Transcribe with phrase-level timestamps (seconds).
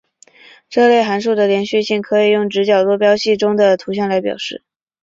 [0.67, 4.63] 这类函数的连续性可以用直角坐标系中的图像来表示。